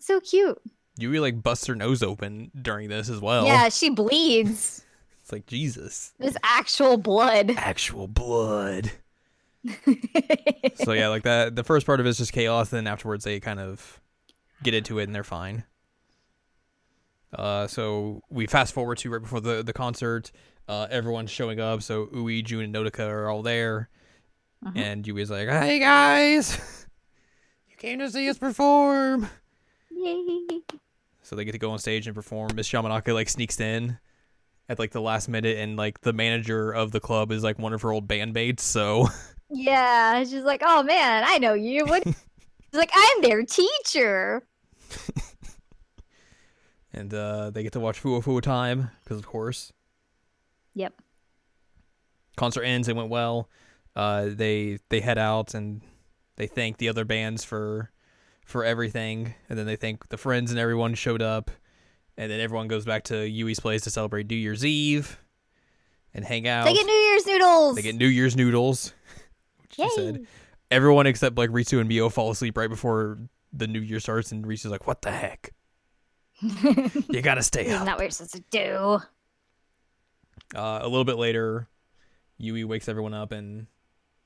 So 0.00 0.20
cute. 0.20 0.60
Yui 0.98 1.18
like 1.18 1.42
bust 1.42 1.66
her 1.66 1.74
nose 1.74 2.02
open 2.02 2.50
during 2.60 2.88
this 2.88 3.08
as 3.08 3.20
well. 3.20 3.46
Yeah, 3.46 3.68
she 3.70 3.90
bleeds. 3.90 4.84
It's 5.26 5.32
like 5.32 5.46
Jesus. 5.46 6.12
There's 6.20 6.36
actual 6.44 6.98
blood. 6.98 7.50
Actual 7.56 8.06
blood. 8.06 8.92
So 10.76 10.92
yeah, 10.92 11.08
like 11.08 11.24
that 11.24 11.56
the 11.56 11.64
first 11.64 11.84
part 11.84 11.98
of 11.98 12.06
it 12.06 12.10
is 12.10 12.18
just 12.18 12.32
chaos, 12.32 12.72
and 12.72 12.76
then 12.76 12.92
afterwards 12.92 13.24
they 13.24 13.40
kind 13.40 13.58
of 13.58 14.00
get 14.62 14.72
into 14.72 15.00
it 15.00 15.04
and 15.04 15.12
they're 15.14 15.24
fine. 15.24 15.64
Uh 17.34 17.66
so 17.66 18.22
we 18.30 18.46
fast 18.46 18.72
forward 18.72 18.98
to 18.98 19.10
right 19.10 19.20
before 19.20 19.40
the, 19.40 19.64
the 19.64 19.72
concert. 19.72 20.30
Uh 20.68 20.86
everyone's 20.90 21.30
showing 21.32 21.58
up, 21.58 21.82
so 21.82 22.08
Ui, 22.14 22.42
Jun, 22.42 22.60
and 22.60 22.72
Nodoka 22.72 23.08
are 23.08 23.28
all 23.28 23.42
there. 23.42 23.88
Mhm. 24.64 24.76
And 24.78 25.06
Yui's 25.08 25.28
like, 25.30 25.48
Hey 25.48 25.80
guys 25.80 26.86
You 27.68 27.76
came 27.76 27.98
to 27.98 28.08
see 28.10 28.28
us 28.30 28.38
perform. 28.38 29.28
Yay. 29.90 30.60
So 31.22 31.34
they 31.34 31.44
get 31.44 31.52
to 31.52 31.58
go 31.58 31.72
on 31.72 31.80
stage 31.80 32.06
and 32.06 32.14
perform. 32.14 32.50
Miss 32.54 32.70
Yamanaka 32.70 33.12
like 33.12 33.28
sneaks 33.28 33.58
in 33.58 33.98
at 34.68 34.78
like 34.78 34.90
the 34.92 35.00
last 35.00 35.28
minute 35.28 35.58
and 35.58 35.76
like 35.76 36.00
the 36.00 36.12
manager 36.12 36.72
of 36.72 36.92
the 36.92 37.00
club 37.00 37.30
is 37.32 37.42
like 37.42 37.58
one 37.58 37.72
of 37.72 37.82
her 37.82 37.92
old 37.92 38.08
bandmates, 38.08 38.60
so 38.60 39.08
Yeah, 39.50 40.24
she's 40.24 40.42
like, 40.42 40.62
"Oh 40.64 40.82
man, 40.82 41.24
I 41.26 41.38
know 41.38 41.54
you." 41.54 41.86
What? 41.86 42.02
she's 42.04 42.14
like, 42.72 42.90
"I'm 42.94 43.22
their 43.22 43.44
teacher." 43.44 44.42
and 46.92 47.12
uh 47.12 47.50
they 47.50 47.62
get 47.62 47.72
to 47.72 47.80
watch 47.80 48.02
Fuwa 48.02 48.22
Fuwa 48.22 48.42
time 48.42 48.90
because 49.04 49.18
of 49.18 49.26
course. 49.26 49.72
Yep. 50.74 50.94
Concert 52.36 52.62
ends, 52.62 52.88
it 52.88 52.96
went 52.96 53.08
well. 53.08 53.48
Uh 53.94 54.30
they 54.32 54.78
they 54.88 55.00
head 55.00 55.18
out 55.18 55.54
and 55.54 55.80
they 56.36 56.46
thank 56.46 56.78
the 56.78 56.88
other 56.88 57.04
bands 57.04 57.44
for 57.44 57.90
for 58.44 58.64
everything 58.64 59.34
and 59.48 59.58
then 59.58 59.66
they 59.66 59.76
thank 59.76 60.08
the 60.08 60.16
friends 60.16 60.50
and 60.50 60.60
everyone 60.60 60.94
showed 60.94 61.22
up 61.22 61.50
and 62.16 62.30
then 62.30 62.40
everyone 62.40 62.68
goes 62.68 62.84
back 62.84 63.04
to 63.04 63.28
Yui's 63.28 63.60
place 63.60 63.82
to 63.82 63.90
celebrate 63.90 64.28
New 64.28 64.36
Year's 64.36 64.64
Eve 64.64 65.18
and 66.14 66.24
hang 66.24 66.48
out. 66.48 66.64
They 66.64 66.74
get 66.74 66.86
New 66.86 66.92
Year's 66.92 67.26
noodles. 67.26 67.76
They 67.76 67.82
get 67.82 67.96
New 67.96 68.06
Year's 68.06 68.36
noodles. 68.36 68.92
Which 69.62 69.78
Yay. 69.78 69.88
said. 69.94 70.26
Everyone 70.70 71.06
except 71.06 71.38
like 71.38 71.50
Ritsu 71.50 71.78
and 71.78 71.88
Mio 71.88 72.08
fall 72.08 72.30
asleep 72.30 72.56
right 72.56 72.70
before 72.70 73.18
the 73.52 73.68
New 73.68 73.80
Year 73.80 74.00
starts, 74.00 74.32
and 74.32 74.44
Ritsu's 74.44 74.66
like, 74.72 74.86
"What 74.86 75.02
the 75.02 75.12
heck? 75.12 75.52
You 76.42 77.22
gotta 77.22 77.42
stay 77.42 77.66
Isn't 77.66 77.86
that 77.86 77.96
what 77.96 78.02
you're 78.02 78.10
supposed 78.10 78.34
to 78.34 78.44
do? 78.50 78.98
Uh, 80.54 80.80
a 80.82 80.88
little 80.88 81.04
bit 81.04 81.16
later, 81.16 81.68
Yui 82.38 82.64
wakes 82.64 82.88
everyone 82.88 83.14
up 83.14 83.32
and 83.32 83.66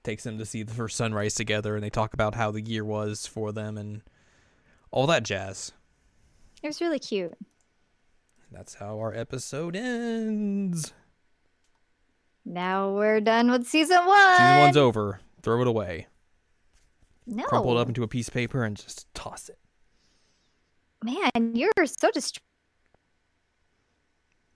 takes 0.02 0.25
them 0.25 0.38
to 0.38 0.47
see 0.47 0.62
the 0.62 0.75
first 0.75 0.97
sunrise 0.97 1.35
together, 1.35 1.75
and 1.75 1.85
they 1.85 1.90
talk 1.90 2.14
about 2.14 2.35
how 2.35 2.50
the 2.50 2.62
year 2.62 2.85
was 2.85 3.26
for 3.26 3.52
them 3.52 3.76
and 3.76 4.02
all 4.90 5.06
that 5.06 5.23
jazz. 5.23 5.73
It 6.62 6.66
was 6.66 6.80
really 6.80 6.99
cute. 6.99 7.35
That's 8.50 8.75
how 8.75 8.99
our 8.99 9.14
episode 9.14 9.76
ends. 9.76 10.92
Now 12.45 12.90
we're 12.92 13.21
done 13.21 13.50
with 13.50 13.66
season 13.66 14.04
one. 14.07 14.37
Season 14.37 14.59
one's 14.59 14.76
over. 14.76 15.21
Throw 15.42 15.61
it 15.61 15.66
away. 15.69 16.07
no, 17.26 17.45
Crumple 17.45 17.78
it 17.78 17.80
up 17.80 17.88
into 17.88 18.02
a 18.02 18.09
piece 18.09 18.28
of 18.28 18.35
paper 18.35 18.64
and 18.64 18.76
just 18.76 19.12
toss 19.14 19.49
it. 19.49 19.59
man, 21.02 21.54
you're 21.54 21.71
so 21.87 22.11
distracted. 22.11 22.42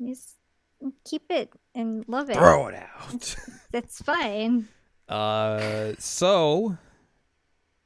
Just 0.05 0.35
keep 1.05 1.23
it 1.31 1.51
and 1.75 2.05
love 2.09 2.29
it. 2.31 2.37
Throw 2.37 2.67
it 2.67 2.75
out. 2.75 3.37
That's 3.73 4.03
fine. 4.03 4.69
uh, 5.09 5.93
so 5.99 6.77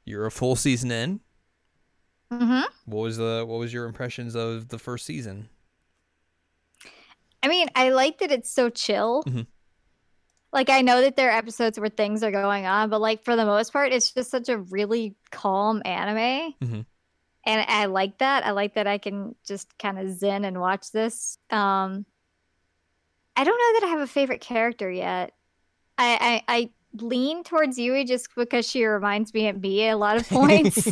you're 0.05 0.25
a 0.25 0.31
full 0.31 0.55
season 0.55 0.91
in. 0.91 1.19
hmm 2.31 2.61
What 2.85 3.01
was 3.01 3.17
the 3.17 3.45
what 3.47 3.59
was 3.59 3.71
your 3.73 3.85
impressions 3.85 4.35
of 4.35 4.69
the 4.69 4.79
first 4.79 5.05
season? 5.05 5.49
I 7.41 7.47
mean, 7.47 7.67
I 7.75 7.89
like 7.89 8.19
that 8.19 8.31
it's 8.31 8.51
so 8.51 8.69
chill. 8.69 9.23
Mhm. 9.25 9.47
Like 10.51 10.69
I 10.69 10.81
know 10.81 11.01
that 11.01 11.15
there 11.15 11.29
are 11.29 11.37
episodes 11.37 11.79
where 11.79 11.89
things 11.89 12.23
are 12.23 12.31
going 12.31 12.65
on, 12.65 12.89
but 12.89 13.01
like 13.01 13.23
for 13.23 13.35
the 13.35 13.45
most 13.45 13.71
part, 13.71 13.93
it's 13.93 14.11
just 14.11 14.31
such 14.31 14.49
a 14.49 14.57
really 14.57 15.15
calm 15.31 15.81
anime. 15.85 16.53
Mhm. 16.61 16.85
And 17.45 17.65
I 17.69 17.85
like 17.85 18.17
that. 18.17 18.45
I 18.45 18.51
like 18.51 18.73
that 18.73 18.87
I 18.87 18.97
can 18.97 19.35
just 19.45 19.77
kind 19.77 19.97
of 19.99 20.09
zen 20.09 20.45
and 20.45 20.59
watch 20.59 20.91
this. 20.91 21.37
Um 21.51 22.05
I 23.35 23.43
don't 23.43 23.57
know 23.57 23.79
that 23.79 23.87
I 23.87 23.89
have 23.91 24.01
a 24.01 24.07
favorite 24.07 24.41
character 24.41 24.89
yet. 24.91 25.33
I 25.97 26.41
I, 26.47 26.55
I 26.55 26.69
lean 26.93 27.43
towards 27.43 27.77
Yui 27.77 28.03
just 28.03 28.29
because 28.35 28.67
she 28.67 28.83
reminds 28.83 29.33
me 29.33 29.47
of 29.47 29.61
me 29.61 29.87
a 29.87 29.95
lot 29.97 30.17
of 30.17 30.27
points. 30.27 30.87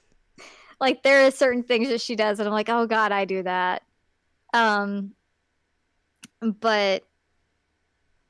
like 0.80 1.02
there 1.02 1.26
are 1.26 1.30
certain 1.30 1.62
things 1.62 1.88
that 1.90 2.00
she 2.00 2.16
does 2.16 2.38
and 2.40 2.48
I'm 2.48 2.54
like, 2.54 2.70
"Oh 2.70 2.86
god, 2.86 3.12
I 3.12 3.26
do 3.26 3.42
that." 3.42 3.82
Um 4.54 5.12
but 6.42 7.04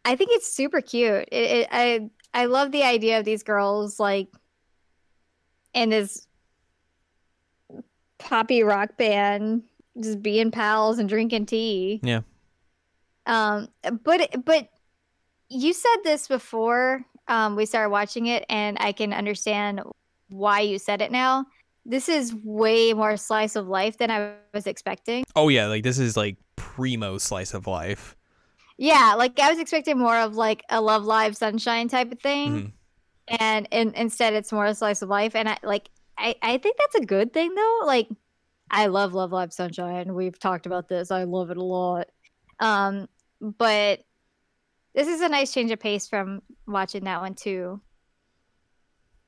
I 0.04 0.16
think 0.16 0.30
it's 0.32 0.52
super 0.52 0.80
cute. 0.80 1.28
It, 1.30 1.50
it, 1.50 1.68
I 1.70 2.10
I 2.34 2.46
love 2.46 2.72
the 2.72 2.82
idea 2.82 3.18
of 3.18 3.24
these 3.24 3.42
girls 3.42 4.00
like 4.00 4.28
in 5.74 5.90
this 5.90 6.26
poppy 8.18 8.62
rock 8.62 8.96
band, 8.96 9.62
just 10.00 10.22
being 10.22 10.50
pals 10.50 10.98
and 10.98 11.08
drinking 11.08 11.46
tea. 11.46 12.00
Yeah. 12.02 12.22
Um, 13.26 13.68
but 14.04 14.44
but 14.44 14.68
you 15.48 15.72
said 15.72 15.96
this 16.04 16.28
before 16.28 17.04
um, 17.28 17.56
we 17.56 17.66
started 17.66 17.90
watching 17.90 18.26
it, 18.26 18.44
and 18.48 18.76
I 18.80 18.92
can 18.92 19.12
understand 19.12 19.80
why 20.28 20.60
you 20.60 20.78
said 20.78 21.00
it 21.00 21.12
now. 21.12 21.46
This 21.84 22.08
is 22.08 22.34
way 22.44 22.92
more 22.92 23.16
slice 23.16 23.56
of 23.56 23.68
life 23.68 23.98
than 23.98 24.10
I 24.10 24.34
was 24.54 24.66
expecting. 24.66 25.24
oh 25.36 25.48
yeah, 25.48 25.66
like 25.66 25.82
this 25.82 25.98
is 25.98 26.16
like 26.16 26.36
primo 26.74 27.18
slice 27.18 27.52
of 27.54 27.66
life. 27.66 28.16
Yeah, 28.78 29.14
like 29.16 29.38
I 29.38 29.50
was 29.50 29.58
expecting 29.58 29.98
more 29.98 30.16
of 30.16 30.36
like 30.36 30.62
a 30.70 30.80
Love 30.80 31.04
Live 31.04 31.36
Sunshine 31.36 31.88
type 31.88 32.10
of 32.10 32.20
thing, 32.20 32.52
Mhm. 33.28 33.38
and, 33.40 33.68
and 33.70 33.94
instead 33.94 34.32
it's 34.34 34.50
more 34.52 34.64
a 34.66 34.74
slice 34.74 35.02
of 35.02 35.08
life. 35.10 35.36
And 35.36 35.48
I 35.48 35.58
like 35.62 35.90
I 36.16 36.34
I 36.42 36.58
think 36.58 36.76
that's 36.78 36.94
a 36.96 37.04
good 37.06 37.32
thing 37.32 37.54
though. 37.54 37.80
Like 37.84 38.08
I 38.70 38.86
love 38.86 39.12
Love 39.12 39.32
Live 39.32 39.52
Sunshine. 39.52 40.14
We've 40.14 40.38
talked 40.38 40.64
about 40.66 40.88
this. 40.88 41.10
I 41.10 41.24
love 41.24 41.50
it 41.50 41.58
a 41.58 41.62
lot. 41.64 42.08
Um, 42.58 43.06
but 43.40 44.00
this 44.94 45.08
is 45.08 45.20
a 45.20 45.28
nice 45.28 45.52
change 45.52 45.70
of 45.70 45.78
pace 45.80 46.08
from 46.08 46.40
watching 46.66 47.04
that 47.04 47.20
one 47.20 47.34
too. 47.34 47.80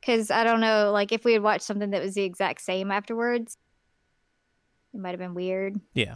Because 0.01 0.31
I 0.31 0.45
don't 0.45 0.61
know, 0.61 0.91
like 0.93 1.13
if 1.13 1.25
we 1.25 1.33
had 1.35 1.43
watched 1.43 1.65
something 1.65 1.91
that 1.91 2.03
was 2.03 2.15
the 2.15 2.23
exact 2.23 2.61
same 2.63 2.91
afterwards, 2.91 3.57
it 4.95 5.01
might 5.01 5.11
have 5.11 5.19
been 5.19 5.35
weird. 5.35 5.79
Yeah. 5.95 6.15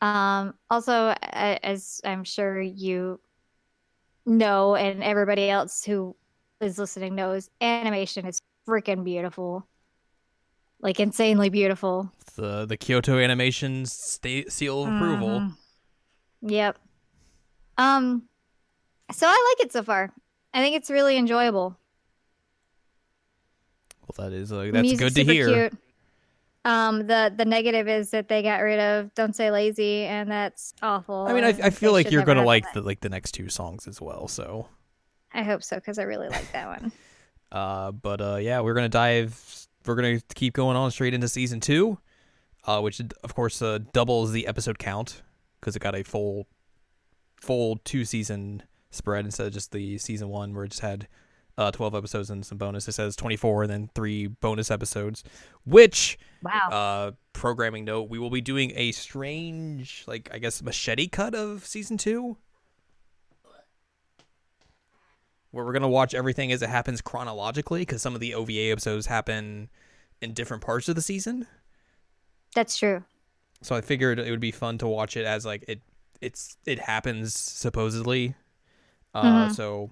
Um, 0.00 0.54
also, 0.70 1.14
as 1.22 2.00
I'm 2.04 2.24
sure 2.24 2.60
you 2.60 3.20
know, 4.26 4.74
and 4.74 5.02
everybody 5.02 5.48
else 5.48 5.84
who 5.84 6.14
is 6.60 6.78
listening 6.78 7.14
knows, 7.14 7.50
animation 7.60 8.26
is 8.26 8.42
freaking 8.68 9.04
beautiful. 9.04 9.66
Like 10.80 11.00
insanely 11.00 11.48
beautiful. 11.48 12.10
The 12.36 12.66
the 12.66 12.76
Kyoto 12.76 13.18
Animation 13.18 13.86
sta- 13.86 14.48
seal 14.48 14.82
of 14.84 14.94
approval. 14.94 15.40
Mhm. 15.40 15.56
Yep. 16.42 16.78
Um, 17.78 18.28
so 19.10 19.26
I 19.26 19.54
like 19.58 19.66
it 19.66 19.72
so 19.72 19.82
far. 19.82 20.12
I 20.52 20.60
think 20.60 20.76
it's 20.76 20.90
really 20.90 21.16
enjoyable. 21.16 21.76
Well, 24.02 24.28
that 24.28 24.34
is 24.36 24.52
uh, 24.52 24.68
that's 24.72 24.82
music's 24.82 25.00
good 25.00 25.14
to 25.26 25.32
hear. 25.32 25.68
Cute. 25.70 25.78
Um, 26.64 27.06
the 27.06 27.32
the 27.36 27.44
negative 27.44 27.88
is 27.88 28.10
that 28.10 28.28
they 28.28 28.42
got 28.42 28.60
rid 28.60 28.80
of 28.80 29.14
"Don't 29.14 29.36
Say 29.36 29.50
Lazy," 29.50 30.04
and 30.04 30.30
that's 30.30 30.72
awful. 30.82 31.26
I 31.28 31.34
mean, 31.34 31.44
I, 31.44 31.48
I 31.48 31.70
feel 31.70 31.92
like 31.92 32.10
you're 32.10 32.24
gonna 32.24 32.44
like 32.44 32.64
the 32.72 32.80
like 32.80 33.00
the 33.00 33.10
next 33.10 33.32
two 33.32 33.48
songs 33.48 33.86
as 33.86 34.00
well. 34.00 34.28
So. 34.28 34.68
I 35.34 35.42
hope 35.42 35.64
so 35.64 35.76
because 35.76 35.98
I 35.98 36.04
really 36.04 36.28
like 36.28 36.50
that 36.52 36.68
one. 36.68 36.92
uh, 37.52 37.90
but 37.90 38.20
uh, 38.20 38.36
yeah, 38.36 38.60
we're 38.60 38.74
gonna 38.74 38.88
dive. 38.88 39.66
We're 39.84 39.96
gonna 39.96 40.20
keep 40.34 40.54
going 40.54 40.76
on 40.76 40.90
straight 40.90 41.12
into 41.12 41.28
season 41.28 41.60
two, 41.60 41.98
uh, 42.64 42.80
which 42.80 43.00
of 43.22 43.34
course 43.34 43.60
uh, 43.60 43.80
doubles 43.92 44.32
the 44.32 44.46
episode 44.46 44.78
count 44.78 45.22
because 45.60 45.74
it 45.74 45.80
got 45.80 45.96
a 45.96 46.04
full, 46.04 46.46
full 47.40 47.80
two 47.84 48.04
season 48.04 48.62
spread 48.90 49.24
instead 49.24 49.48
of 49.48 49.52
just 49.52 49.72
the 49.72 49.98
season 49.98 50.28
one 50.28 50.54
where 50.54 50.64
it 50.64 50.68
just 50.68 50.82
had 50.82 51.08
uh 51.56 51.70
12 51.70 51.94
episodes 51.94 52.30
and 52.30 52.44
some 52.44 52.58
bonus. 52.58 52.88
It 52.88 52.92
says 52.92 53.14
24 53.16 53.62
and 53.64 53.70
then 53.72 53.90
three 53.94 54.26
bonus 54.26 54.70
episodes, 54.70 55.22
which 55.64 56.18
Wow. 56.42 56.68
uh 56.70 57.10
programming 57.32 57.84
note 57.84 58.08
we 58.10 58.18
will 58.18 58.30
be 58.30 58.40
doing 58.40 58.72
a 58.76 58.92
strange 58.92 60.04
like 60.06 60.28
i 60.32 60.38
guess 60.38 60.62
machete 60.62 61.08
cut 61.08 61.34
of 61.34 61.66
season 61.66 61.96
two 61.98 62.36
where 65.50 65.64
we're 65.64 65.72
gonna 65.72 65.88
watch 65.88 66.14
everything 66.14 66.52
as 66.52 66.62
it 66.62 66.68
happens 66.68 67.00
chronologically 67.00 67.82
because 67.82 68.02
some 68.02 68.14
of 68.14 68.20
the 68.20 68.34
ova 68.34 68.52
episodes 68.52 69.06
happen 69.06 69.68
in 70.20 70.32
different 70.32 70.62
parts 70.62 70.88
of 70.88 70.94
the 70.94 71.02
season 71.02 71.46
That's 72.54 72.76
true. 72.78 73.04
so 73.62 73.74
i 73.74 73.80
figured 73.80 74.18
it 74.18 74.30
would 74.30 74.40
be 74.40 74.52
fun 74.52 74.78
to 74.78 74.86
watch 74.86 75.16
it 75.16 75.24
as 75.26 75.44
like 75.46 75.64
it 75.68 75.80
it's 76.20 76.56
it 76.66 76.78
happens 76.78 77.34
supposedly 77.34 78.34
uh 79.14 79.46
Mhm. 79.48 79.54
so 79.54 79.90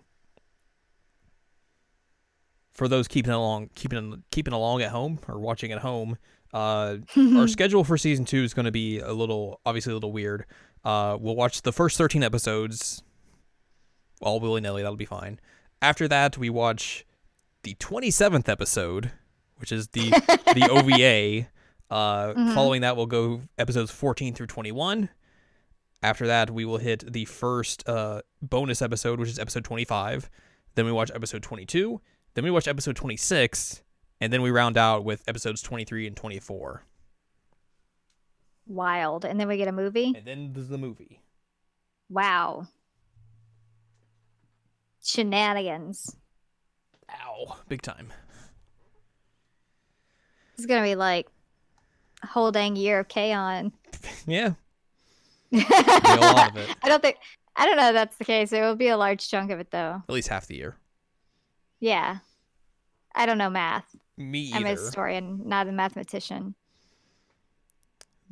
for 2.72 2.88
those 2.88 3.06
keeping 3.08 3.32
along 3.32 3.70
keeping 3.74 4.22
keeping 4.30 4.54
along 4.54 4.82
at 4.82 4.90
home 4.90 5.18
or 5.28 5.38
watching 5.38 5.72
at 5.72 5.78
home 5.78 6.16
uh 6.54 6.96
our 7.36 7.46
schedule 7.48 7.84
for 7.84 7.96
season 7.98 8.24
two 8.24 8.42
is 8.42 8.54
going 8.54 8.64
to 8.66 8.72
be 8.72 8.98
a 8.98 9.12
little 9.12 9.60
obviously 9.66 9.90
a 9.92 9.94
little 9.94 10.12
weird. 10.12 10.44
Uh 10.84 11.16
we'll 11.20 11.36
watch 11.36 11.62
the 11.62 11.72
first 11.72 11.96
13 11.98 12.22
episodes 12.22 13.02
all 14.20 14.38
willy-nilly. 14.40 14.82
That'll 14.82 14.96
be 14.96 15.04
fine. 15.04 15.40
After 15.80 16.06
that 16.08 16.38
we 16.38 16.48
watch 16.50 17.04
the 17.62 17.74
27th 17.76 18.48
episode 18.48 19.10
which 19.58 19.70
is 19.72 19.88
the 19.88 20.10
the 20.54 20.68
ova 20.70 21.46
uh 21.90 22.32
Mhm. 22.34 22.54
following 22.54 22.80
that 22.80 22.96
we'll 22.96 23.06
go 23.06 23.42
episodes 23.58 23.90
14 23.90 24.34
through 24.34 24.46
21 24.46 25.08
after 26.02 26.26
that 26.26 26.50
we 26.50 26.64
will 26.64 26.78
hit 26.78 27.12
the 27.12 27.24
first 27.26 27.86
uh 27.88 28.22
bonus 28.40 28.80
episode 28.82 29.20
which 29.20 29.28
is 29.28 29.38
episode 29.38 29.62
25 29.64 30.28
then 30.74 30.84
we 30.86 30.90
watch 30.92 31.10
episode 31.14 31.42
22 31.42 32.00
then 32.34 32.44
we 32.44 32.50
watch 32.50 32.66
episode 32.68 32.96
26 32.96 33.82
and 34.20 34.32
then 34.32 34.42
we 34.42 34.50
round 34.50 34.76
out 34.78 35.04
with 35.04 35.22
episodes 35.28 35.62
23 35.62 36.06
and 36.06 36.16
24 36.16 36.84
Wild. 38.66 39.24
And 39.24 39.38
then 39.40 39.48
we 39.48 39.56
get 39.56 39.66
a 39.68 39.72
movie. 39.72 40.12
and 40.16 40.24
then 40.24 40.52
there's 40.52 40.68
the 40.68 40.78
movie 40.78 41.20
Wow. 42.08 42.68
Shenanigans. 45.04 46.16
ow 47.10 47.56
big 47.68 47.82
time 47.82 48.12
It's 50.56 50.66
gonna 50.66 50.82
be 50.84 50.94
like 50.94 51.26
a 52.22 52.26
whole 52.28 52.52
dang 52.52 52.76
year 52.76 53.00
of 53.00 53.08
K-On! 53.08 53.72
yeah 54.26 54.54
I 55.54 56.16
a 56.16 56.20
lot 56.34 56.50
of 56.50 56.56
it. 56.56 56.68
don't 56.84 57.02
think 57.02 57.16
I 57.54 57.66
don't 57.66 57.76
know 57.76 57.88
if 57.88 57.94
that's 57.94 58.16
the 58.16 58.24
case. 58.24 58.50
It 58.54 58.62
will 58.62 58.76
be 58.76 58.88
a 58.88 58.96
large 58.96 59.28
chunk 59.28 59.50
of 59.50 59.60
it 59.60 59.70
though. 59.70 60.02
at 60.08 60.14
least 60.14 60.28
half 60.28 60.46
the 60.46 60.56
year 60.56 60.76
Yeah. 61.82 62.18
I 63.14 63.26
don't 63.26 63.38
know 63.38 63.50
math. 63.50 63.84
me 64.16 64.40
either. 64.44 64.56
I'm 64.56 64.66
a 64.66 64.70
historian, 64.70 65.42
not 65.44 65.66
a 65.68 65.72
mathematician. 65.72 66.54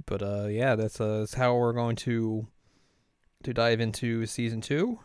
but 0.07 0.23
uh 0.23 0.47
yeah 0.47 0.75
that's 0.76 0.99
uh 1.00 1.19
that's 1.19 1.35
how 1.35 1.54
we're 1.54 1.75
going 1.75 1.95
to 1.95 2.47
to 3.42 3.52
dive 3.52 3.80
into 3.80 4.25
season 4.25 4.61
two 4.62 4.99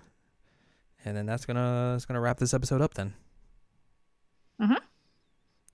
and 1.03 1.17
then 1.17 1.25
that's 1.25 1.45
gonna 1.45 1.89
that's 1.93 2.05
gonna 2.05 2.21
wrap 2.21 2.37
this 2.37 2.53
episode 2.53 2.81
up 2.81 2.93
then 2.93 3.13
Mhm. 4.61 4.77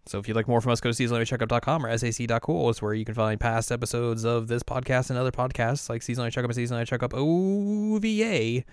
so 0.07 0.17
if 0.17 0.27
you'd 0.27 0.35
like 0.35 0.47
more 0.47 0.59
from 0.59 0.71
us 0.71 0.81
go 0.81 0.91
to 0.91 1.03
seasonallycheckup.com 1.03 1.85
or 1.85 1.95
sac.cool 1.97 2.69
is 2.71 2.81
where 2.81 2.95
you 2.95 3.05
can 3.05 3.13
find 3.13 3.39
past 3.39 3.71
episodes 3.71 4.25
of 4.25 4.47
this 4.47 4.63
podcast 4.63 5.11
and 5.11 5.19
other 5.19 5.31
podcasts 5.31 5.87
like 5.87 6.01
seasonally 6.01 6.31
checkup 6.31 6.49
and 6.49 6.57
seasonally 6.59 6.87
checkup 6.87 7.13
ova 7.13 8.63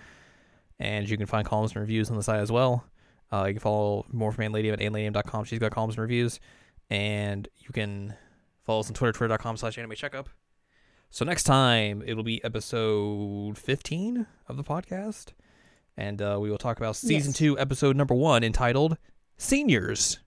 and 0.79 1.07
you 1.09 1.15
can 1.17 1.27
find 1.27 1.45
columns 1.45 1.73
and 1.73 1.81
reviews 1.81 2.09
on 2.09 2.17
the 2.17 2.23
site 2.23 2.39
as 2.39 2.51
well 2.51 2.85
uh, 3.31 3.45
you 3.47 3.53
can 3.53 3.59
follow 3.59 4.05
more 4.11 4.31
from 4.31 4.45
Anladium 4.45 4.73
at 4.73 4.79
anladium.com. 4.79 5.45
She's 5.45 5.59
got 5.59 5.71
columns 5.71 5.95
and 5.95 6.01
reviews. 6.01 6.39
And 6.89 7.47
you 7.57 7.69
can 7.71 8.15
follow 8.65 8.79
us 8.79 8.87
on 8.87 8.93
Twitter, 8.95 9.13
twitter.com 9.13 9.57
slash 9.57 9.77
anime 9.77 9.93
checkup. 9.95 10.29
So 11.11 11.23
next 11.25 11.43
time 11.43 12.01
it'll 12.05 12.23
be 12.23 12.43
episode 12.43 13.57
15 13.57 14.25
of 14.47 14.57
the 14.57 14.63
podcast, 14.63 15.33
and 15.97 16.21
uh, 16.21 16.37
we 16.39 16.51
will 16.51 16.57
talk 16.59 16.77
about 16.77 16.95
season 16.95 17.29
Yes. 17.31 17.37
two, 17.37 17.57
episode 17.59 17.95
number 17.95 18.13
one, 18.13 18.43
entitled 18.43 18.97
"Seniors." 19.37 20.19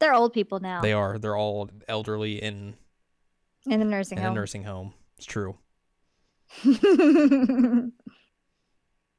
They're 0.00 0.12
old 0.14 0.32
people 0.32 0.58
now 0.60 0.82
They 0.82 0.92
are. 0.92 1.18
They're 1.18 1.36
all 1.36 1.70
elderly 1.88 2.42
in 2.42 2.74
in 3.66 3.78
the 3.80 3.86
nursing 3.86 4.18
in 4.18 4.24
a 4.24 4.26
home. 4.28 4.34
nursing 4.36 4.64
home. 4.64 4.94
It's 5.18 5.26
true. 5.26 5.56